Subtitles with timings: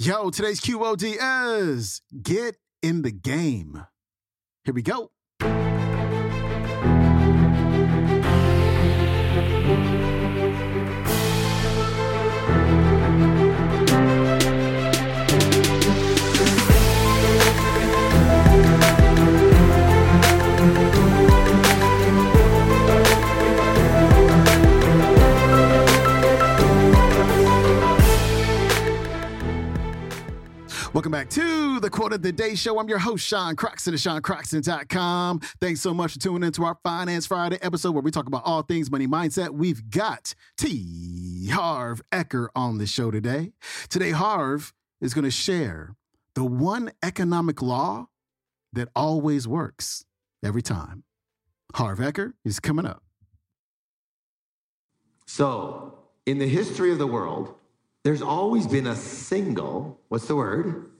[0.00, 1.16] Yo, today's QOD
[1.58, 3.84] is get in the game.
[4.62, 5.10] Here we go.
[31.18, 32.78] Back to the Quote of the Day Show.
[32.78, 35.40] I'm your host, Sean Croxton of SeanCroxton.com.
[35.60, 38.62] Thanks so much for tuning into our Finance Friday episode where we talk about all
[38.62, 39.50] things money mindset.
[39.50, 41.48] We've got T.
[41.50, 43.50] Harv Eker on the show today.
[43.88, 45.96] Today, Harv is going to share
[46.36, 48.06] the one economic law
[48.72, 50.04] that always works
[50.44, 51.02] every time.
[51.74, 53.02] Harv Eker is coming up.
[55.26, 57.56] So, in the history of the world,
[58.04, 60.92] there's always been a single, what's the word?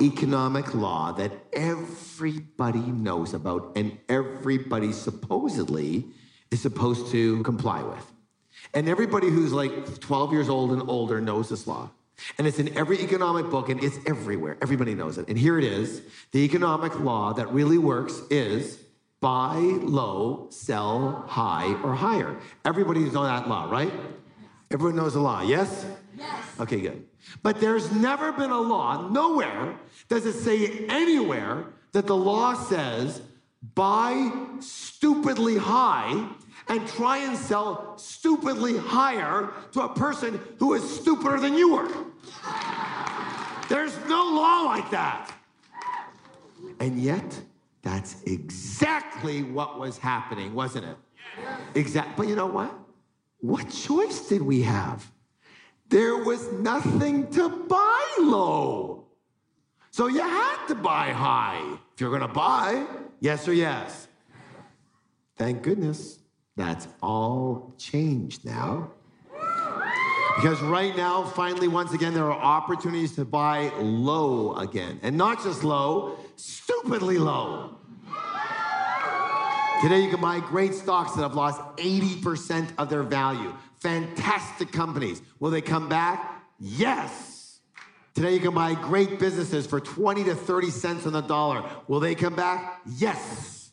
[0.00, 6.04] Economic law that everybody knows about and everybody supposedly
[6.50, 8.12] is supposed to comply with.
[8.74, 11.90] And everybody who's like 12 years old and older knows this law.
[12.38, 14.56] And it's in every economic book and it's everywhere.
[14.62, 15.28] Everybody knows it.
[15.28, 16.02] And here it is.
[16.32, 18.78] The economic law that really works is
[19.20, 22.38] buy low, sell high or higher.
[22.64, 23.92] Everybody knows that law, right?
[24.70, 25.86] Everyone knows the law, yes?
[26.16, 26.44] Yes.
[26.60, 27.04] Okay, good.
[27.42, 29.78] But there's never been a law, nowhere
[30.08, 33.22] does it say anywhere that the law says
[33.74, 36.28] buy stupidly high
[36.68, 41.88] and try and sell stupidly higher to a person who is stupider than you are.
[43.68, 45.32] There's no law like that.
[46.80, 47.40] And yet,
[47.82, 50.96] that's exactly what was happening, wasn't it?
[51.74, 52.14] Exactly.
[52.16, 52.72] But you know what?
[53.40, 55.10] What choice did we have?
[55.92, 59.04] There was nothing to buy low.
[59.90, 61.60] So you had to buy high.
[61.92, 62.86] If you're going to buy,
[63.20, 64.08] yes or yes.
[65.36, 66.20] Thank goodness
[66.56, 68.90] that's all changed now.
[70.36, 74.98] Because right now, finally, once again, there are opportunities to buy low again.
[75.02, 77.76] And not just low, stupidly low.
[79.82, 83.52] Today, you can buy great stocks that have lost 80% of their value.
[83.80, 85.20] Fantastic companies.
[85.40, 86.44] Will they come back?
[86.60, 87.58] Yes.
[88.14, 91.68] Today, you can buy great businesses for 20 to 30 cents on the dollar.
[91.88, 92.80] Will they come back?
[92.96, 93.72] Yes.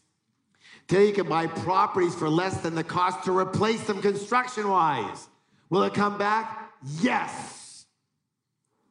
[0.88, 5.28] Today, you can buy properties for less than the cost to replace them construction wise.
[5.70, 6.72] Will it come back?
[7.02, 7.86] Yes.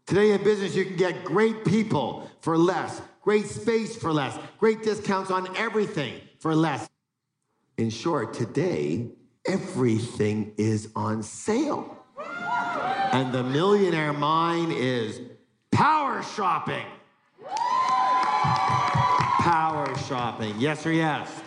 [0.06, 4.84] Today, in business, you can get great people for less, great space for less, great
[4.84, 6.88] discounts on everything for less.
[7.78, 9.06] In short, today,
[9.46, 11.96] everything is on sale.
[13.12, 15.20] And the millionaire mind is
[15.70, 16.84] power shopping.
[19.38, 20.56] Power shopping.
[20.58, 21.40] Yes or yes?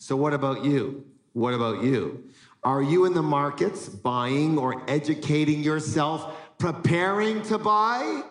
[0.00, 1.04] So, what about you?
[1.32, 2.24] What about you?
[2.64, 8.24] Are you in the markets buying or educating yourself, preparing to buy?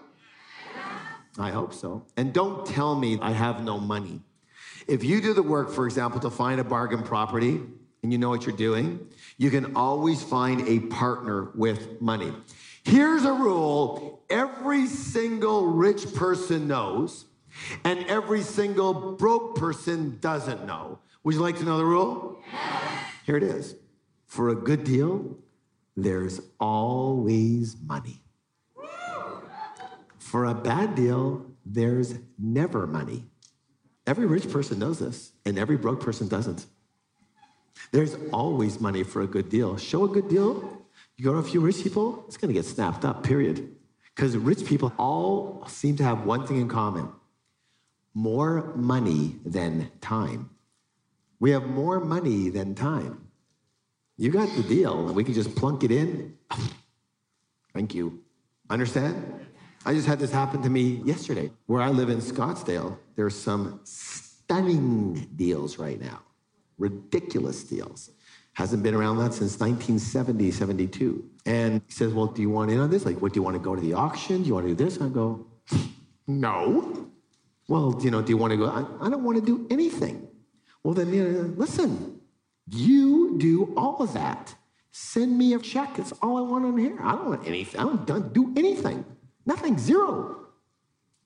[1.39, 2.05] I hope so.
[2.17, 4.19] And don't tell me I have no money.
[4.88, 7.61] If you do the work, for example, to find a bargain property
[8.01, 9.07] and you know what you're doing,
[9.38, 12.33] you can always find a partner with money.
[12.83, 17.25] Here's a rule every single rich person knows,
[17.83, 21.00] and every single broke person doesn't know.
[21.23, 22.41] Would you like to know the rule?
[22.51, 23.05] Yes.
[23.25, 23.75] Here it is.
[24.25, 25.38] For a good deal,
[25.95, 28.21] there's always money.
[30.17, 33.25] For a bad deal, there's never money.
[34.06, 36.66] Every rich person knows this, and every broke person doesn't.
[37.91, 39.78] There's always money for a good deal.
[39.78, 40.84] Show a good deal,
[41.18, 43.75] you go to a few rich people, it's gonna get snapped up, period.
[44.16, 47.09] Because rich people all seem to have one thing in common
[48.13, 50.50] more money than time.
[51.40, 53.28] We have more money than time.
[54.18, 56.38] You got the deal, and we can just plunk it in.
[57.74, 58.22] Thank you.
[58.69, 59.47] Understand?
[59.85, 61.51] I just had this happen to me yesterday.
[61.65, 66.21] Where I live in Scottsdale, there's some stunning deals right now,
[66.77, 68.12] ridiculous deals.
[68.53, 71.30] Hasn't been around that since 1970, 72.
[71.45, 73.06] And he says, Well, do you want in on this?
[73.06, 74.44] Like, what do you want to go to the auction?
[74.44, 75.01] Do you want to do this?
[75.01, 75.47] I go,
[76.27, 77.09] No.
[77.68, 78.65] Well, you know, do you want to go?
[78.68, 80.27] I, I don't want to do anything.
[80.83, 82.21] Well, then, you know, listen,
[82.69, 84.53] you do all of that.
[84.91, 85.95] Send me a check.
[85.95, 86.97] That's all I want on here.
[87.01, 87.79] I don't want anything.
[87.79, 89.03] I don't do anything.
[89.45, 90.48] Nothing, zero.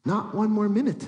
[0.05, 1.05] Not one more minute.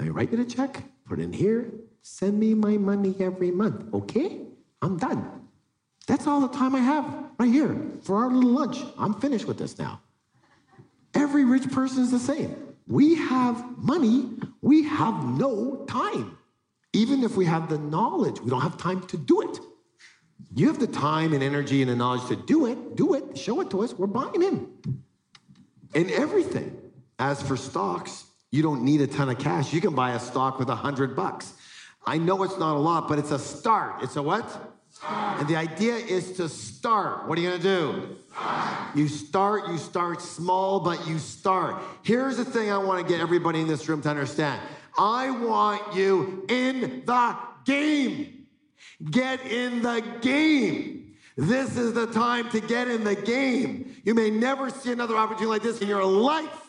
[0.00, 1.72] Me write you the check, put it in here,
[2.02, 3.92] send me my money every month.
[3.94, 4.40] Okay?
[4.82, 5.48] I'm done.
[6.06, 7.04] That's all the time I have
[7.38, 8.78] right here for our little lunch.
[8.98, 10.00] I'm finished with this now.
[11.14, 12.56] Every rich person is the same.
[12.86, 14.30] We have money,
[14.60, 16.36] we have no time.
[16.92, 19.58] Even if we have the knowledge, we don't have time to do it.
[20.54, 23.60] You have the time and energy and the knowledge to do it, do it, show
[23.60, 24.68] it to us, we're buying in.
[25.94, 26.80] In everything.
[27.18, 29.72] As for stocks, you don't need a ton of cash.
[29.72, 31.54] You can buy a stock with a hundred bucks.
[32.06, 34.02] I know it's not a lot, but it's a start.
[34.02, 34.48] It's a what?
[34.90, 35.40] Start.
[35.40, 37.26] And the idea is to start.
[37.26, 38.16] What are you gonna do?
[38.30, 38.96] Start.
[38.96, 41.82] You start, you start small, but you start.
[42.02, 44.60] Here's the thing I wanna get everybody in this room to understand
[44.96, 48.46] I want you in the game.
[49.10, 51.03] Get in the game.
[51.36, 53.96] This is the time to get in the game.
[54.04, 56.60] You may never see another opportunity like this in your life.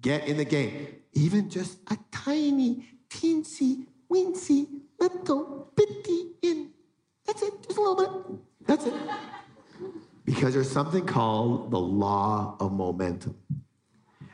[0.00, 0.88] Get in the game.
[1.14, 4.68] Even just a tiny, teensy, weensy,
[5.00, 6.70] little bitty in.
[7.26, 8.66] That's it, just a little bit.
[8.66, 8.94] That's it.
[10.24, 13.36] Because there's something called the law of momentum.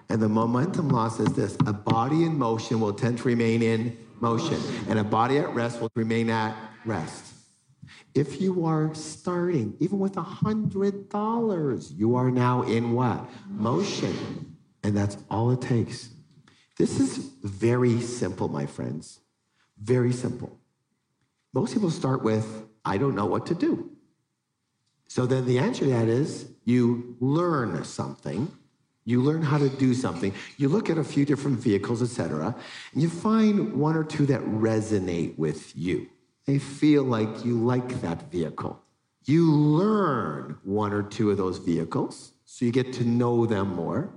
[0.08, 3.96] And the momentum law says this a body in motion will tend to remain in
[4.20, 6.54] motion, and a body at rest will remain at
[6.84, 7.39] rest.
[8.14, 13.28] If you are starting, even with a hundred dollars, you are now in what?
[13.48, 14.56] Motion.
[14.82, 16.10] And that's all it takes.
[16.76, 19.20] This is very simple, my friends.
[19.78, 20.58] Very simple.
[21.52, 23.90] Most people start with, I don't know what to do.
[25.06, 28.50] So then the answer to that is you learn something
[29.04, 30.32] you learn how to do something.
[30.56, 32.54] You look at a few different vehicles, etc.,
[32.92, 36.08] and you find one or two that resonate with you.
[36.58, 38.80] Feel like you like that vehicle.
[39.24, 44.12] You learn one or two of those vehicles, so you get to know them more,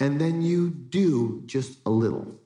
[0.00, 2.40] and then you do just a little.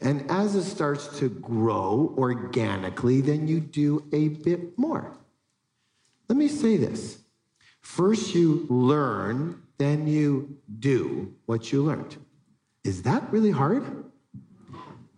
[0.00, 5.16] And as it starts to grow organically, then you do a bit more.
[6.28, 7.18] Let me say this.
[7.80, 12.16] First, you learn then you do what you learned.
[12.84, 13.84] Is that really hard?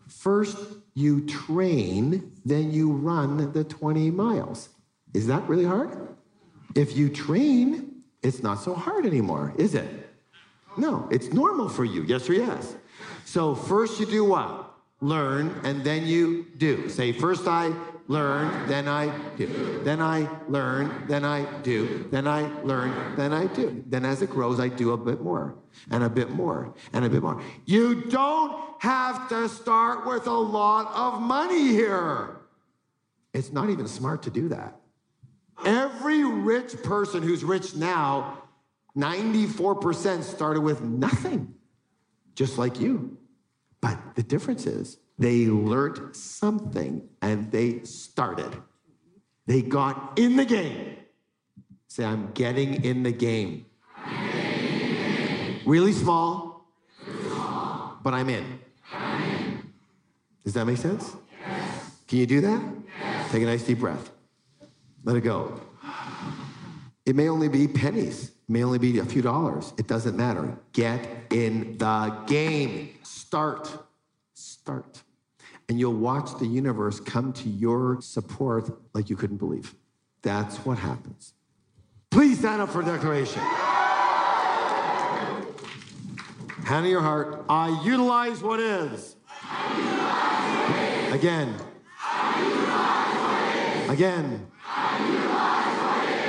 [0.07, 0.59] First,
[0.95, 4.71] you train, then you run the 20 miles.
[5.15, 6.09] Is that really hard?
[6.75, 10.09] If you train, it's not so hard anymore, is it?
[10.77, 12.03] No, it's normal for you.
[12.03, 12.77] Yes or yes?
[13.25, 14.70] So, first you do what?
[15.01, 16.89] Learn, and then you do.
[16.91, 17.73] Say, first I
[18.11, 19.81] learn, then I do.
[19.85, 22.07] Then I learn, then I do.
[22.11, 23.83] Then I learn, then I do.
[23.87, 25.55] Then as it grows, I do a bit more
[25.91, 27.41] and a bit more and a bit more.
[27.67, 32.41] You don't have to start with a lot of money here.
[33.33, 34.81] It's not even smart to do that.
[35.65, 38.43] Every rich person who's rich now,
[38.97, 41.55] 94% started with nothing,
[42.35, 43.19] just like you.
[43.81, 48.57] But the difference is they learned something and they started.
[49.47, 50.97] They got in the game.
[51.89, 53.67] Say, I'm getting in the game.
[55.67, 56.67] Really small,
[57.27, 58.61] small, but I'm in.
[58.93, 59.73] I'm in.
[60.45, 61.17] Does that make sense?
[61.47, 62.01] Yes.
[62.09, 62.63] Can you do that?
[63.01, 63.31] Yes.
[63.31, 64.11] Take a nice deep breath.
[65.05, 65.61] Let it go.
[67.11, 69.75] It may only be pennies, it may only be a few dollars.
[69.77, 70.57] It doesn't matter.
[70.73, 72.91] Get in the game.
[73.03, 73.69] Start.
[74.33, 75.03] Start
[75.71, 79.73] and you'll watch the universe come to your support like you couldn't believe.
[80.21, 81.33] That's what happens.
[82.11, 83.41] Please stand up for a declaration.
[86.65, 87.45] Hand in your heart.
[87.49, 89.15] I utilize what is.
[91.13, 91.55] Again.
[93.89, 94.47] Again.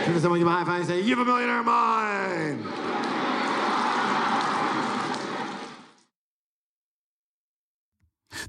[0.06, 2.66] To someone you might find and say, You have a millionaire mind.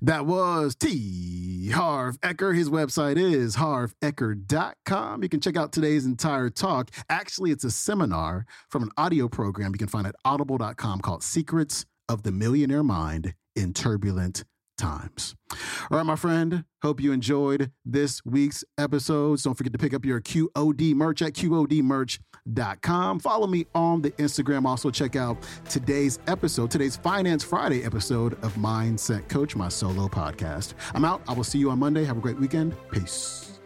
[0.00, 1.71] That was T.
[1.71, 2.56] Harv Eker.
[2.56, 5.23] His website is harveker.com.
[5.23, 6.90] You can check out today's entire talk.
[7.09, 11.85] Actually, it's a seminar from an audio program you can find at audible.com called Secrets
[12.09, 14.44] of the Millionaire Mind in Turbulent
[14.76, 15.35] times.
[15.91, 16.64] All right, my friend.
[16.83, 19.43] Hope you enjoyed this week's episodes.
[19.43, 23.21] Don't forget to pick up your QOD merch at QODmerch.com.
[23.21, 24.64] Follow me on the Instagram.
[24.64, 25.37] Also, check out
[25.69, 30.75] today's episode, today's Finance Friday episode of Mindset Coach, my solo podcast.
[30.95, 31.23] I'm out.
[31.29, 32.05] I will see you on Monday.
[32.05, 32.75] Have a great weekend.
[32.91, 33.61] Peace.